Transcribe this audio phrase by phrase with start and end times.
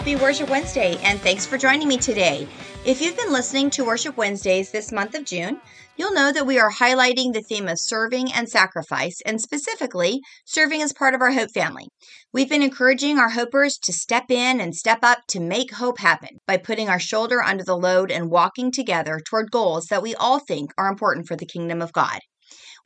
[0.00, 2.48] Happy Worship Wednesday, and thanks for joining me today.
[2.86, 5.60] If you've been listening to Worship Wednesdays this month of June,
[5.98, 10.80] you'll know that we are highlighting the theme of serving and sacrifice, and specifically, serving
[10.80, 11.86] as part of our Hope family.
[12.32, 16.38] We've been encouraging our Hopers to step in and step up to make hope happen
[16.46, 20.38] by putting our shoulder under the load and walking together toward goals that we all
[20.38, 22.20] think are important for the kingdom of God.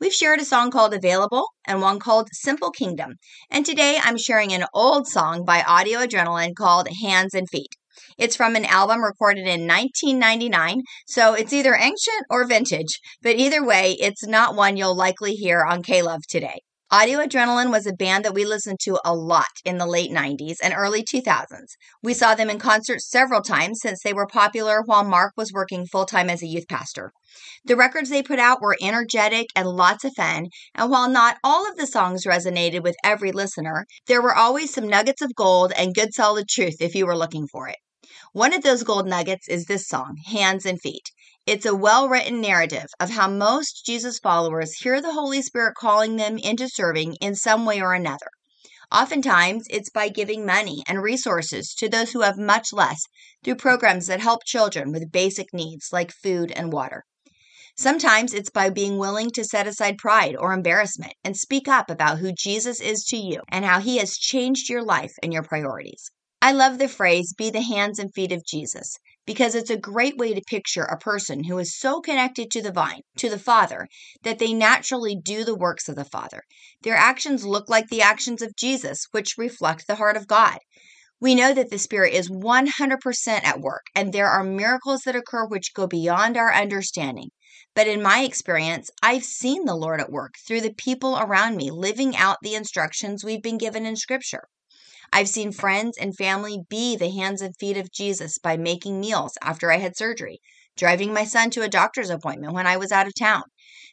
[0.01, 3.13] We've shared a song called Available and one called Simple Kingdom.
[3.49, 7.69] And today I'm sharing an old song by Audio Adrenaline called Hands and Feet.
[8.17, 13.65] It's from an album recorded in 1999, so it's either ancient or vintage, but either
[13.65, 16.59] way, it's not one you'll likely hear on K Love today.
[16.91, 20.57] Audio Adrenaline was a band that we listened to a lot in the late 90s
[20.61, 21.75] and early 2000s.
[22.03, 25.87] We saw them in concert several times since they were popular while Mark was working
[25.87, 27.11] full time as a youth pastor.
[27.65, 31.67] The records they put out were energetic and lots of fun, and while not all
[31.67, 35.95] of the songs resonated with every listener, there were always some nuggets of gold and
[35.95, 37.77] good solid truth if you were looking for it.
[38.31, 41.09] One of those gold nuggets is this song, Hands and Feet.
[41.47, 46.15] It's a well written narrative of how most Jesus followers hear the Holy Spirit calling
[46.15, 48.31] them into serving in some way or another.
[48.91, 52.99] Oftentimes, it's by giving money and resources to those who have much less
[53.43, 57.03] through programs that help children with basic needs like food and water.
[57.77, 62.17] Sometimes it's by being willing to set aside pride or embarrassment and speak up about
[62.17, 66.09] who Jesus is to you and how he has changed your life and your priorities.
[66.41, 70.17] I love the phrase, be the hands and feet of Jesus, because it's a great
[70.17, 73.87] way to picture a person who is so connected to the vine, to the Father,
[74.23, 76.41] that they naturally do the works of the Father.
[76.81, 80.59] Their actions look like the actions of Jesus, which reflect the heart of God.
[81.19, 85.45] We know that the Spirit is 100% at work, and there are miracles that occur
[85.45, 87.29] which go beyond our understanding.
[87.73, 91.71] But in my experience, I've seen the Lord at work through the people around me
[91.71, 94.47] living out the instructions we've been given in Scripture.
[95.13, 99.37] I've seen friends and family be the hands and feet of Jesus by making meals
[99.41, 100.39] after I had surgery,
[100.77, 103.43] driving my son to a doctor's appointment when I was out of town,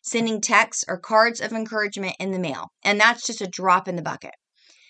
[0.03, 3.97] sending texts or cards of encouragement in the mail, and that's just a drop in
[3.97, 4.35] the bucket.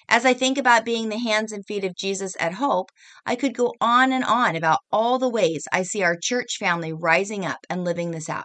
[0.09, 2.91] As I think about being the hands and feet of Jesus at Hope,
[3.25, 6.93] I could go on and on about all the ways I see our church family
[6.93, 8.45] rising up and living this out.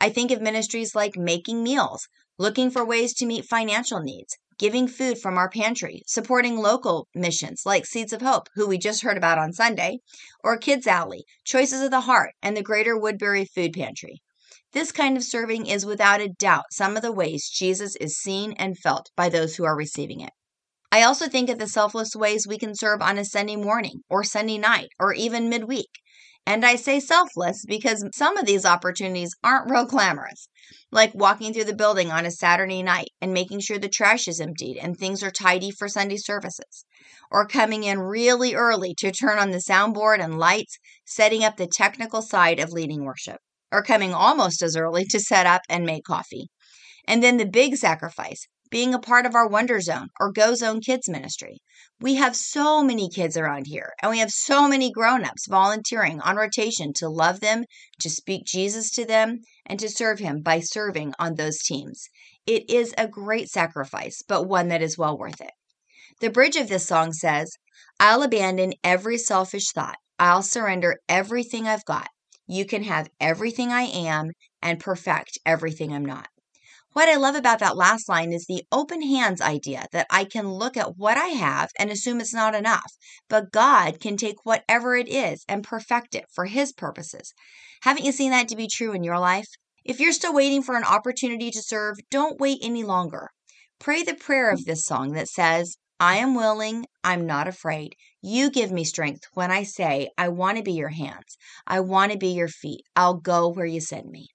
[0.00, 4.88] I think of ministries like making meals, looking for ways to meet financial needs, giving
[4.88, 9.16] food from our pantry, supporting local missions like Seeds of Hope, who we just heard
[9.16, 9.98] about on Sunday,
[10.42, 14.22] or Kids Alley, Choices of the Heart, and the Greater Woodbury Food Pantry.
[14.72, 18.52] This kind of serving is without a doubt some of the ways Jesus is seen
[18.52, 20.32] and felt by those who are receiving it.
[20.92, 24.24] I also think of the selfless ways we can serve on a Sunday morning or
[24.24, 25.90] Sunday night or even midweek.
[26.48, 30.48] And I say selfless because some of these opportunities aren't real glamorous,
[30.92, 34.40] like walking through the building on a Saturday night and making sure the trash is
[34.40, 36.84] emptied and things are tidy for Sunday services,
[37.32, 41.66] or coming in really early to turn on the soundboard and lights, setting up the
[41.66, 43.38] technical side of leading worship,
[43.72, 46.46] or coming almost as early to set up and make coffee.
[47.08, 50.80] And then the big sacrifice, being a part of our Wonder Zone or Go Zone
[50.80, 51.58] Kids Ministry.
[52.00, 56.36] We have so many kids around here, and we have so many grown-ups volunteering on
[56.36, 57.64] rotation to love them,
[58.00, 62.08] to speak Jesus to them, and to serve him by serving on those teams.
[62.46, 65.52] It is a great sacrifice, but one that is well worth it.
[66.20, 67.50] The bridge of this song says,
[67.98, 69.96] I'll abandon every selfish thought.
[70.18, 72.08] I'll surrender everything I've got.
[72.46, 74.30] You can have everything I am
[74.62, 76.28] and perfect everything I'm not.
[76.96, 80.48] What I love about that last line is the open hands idea that I can
[80.48, 82.96] look at what I have and assume it's not enough,
[83.28, 87.34] but God can take whatever it is and perfect it for His purposes.
[87.82, 89.44] Haven't you seen that to be true in your life?
[89.84, 93.28] If you're still waiting for an opportunity to serve, don't wait any longer.
[93.78, 97.94] Pray the prayer of this song that says, I am willing, I'm not afraid.
[98.22, 101.36] You give me strength when I say, I want to be your hands.
[101.66, 102.84] I want to be your feet.
[102.96, 104.28] I'll go where you send me.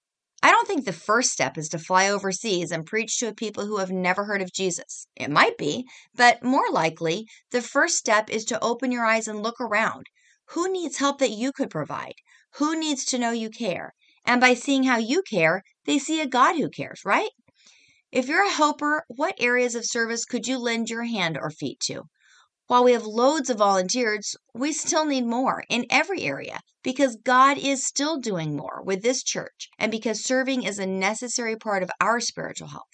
[0.44, 3.64] I don't think the first step is to fly overseas and preach to a people
[3.64, 5.06] who have never heard of Jesus.
[5.14, 5.86] It might be,
[6.16, 10.06] but more likely, the first step is to open your eyes and look around.
[10.46, 12.14] Who needs help that you could provide?
[12.56, 13.94] Who needs to know you care?
[14.24, 17.30] And by seeing how you care, they see a God who cares, right?
[18.10, 21.78] If you're a hoper, what areas of service could you lend your hand or feet
[21.84, 22.02] to?
[22.72, 27.58] While we have loads of volunteers, we still need more in every area because God
[27.58, 31.90] is still doing more with this church and because serving is a necessary part of
[32.00, 32.88] our spiritual health.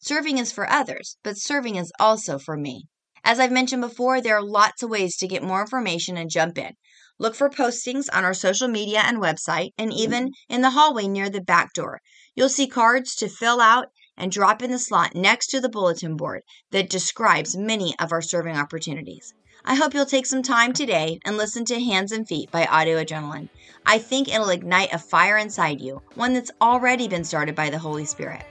[0.00, 2.84] Serving is for others, but serving is also for me.
[3.24, 6.56] As I've mentioned before, there are lots of ways to get more information and jump
[6.56, 6.74] in.
[7.18, 10.54] Look for postings on our social media and website, and even mm-hmm.
[10.54, 12.00] in the hallway near the back door.
[12.36, 16.16] You'll see cards to fill out and drop in the slot next to the bulletin
[16.16, 19.34] board that describes many of our serving opportunities.
[19.64, 23.02] I hope you'll take some time today and listen to Hands and Feet by Audio
[23.02, 23.48] Adrenaline.
[23.86, 27.78] I think it'll ignite a fire inside you, one that's already been started by the
[27.78, 28.42] Holy Spirit.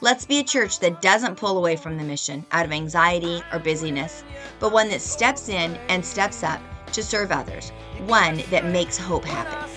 [0.00, 3.58] Let's be a church that doesn't pull away from the mission out of anxiety or
[3.58, 4.22] busyness,
[4.60, 6.60] but one that steps in and steps up
[6.92, 7.70] to serve others,
[8.06, 9.68] one that makes hope happen.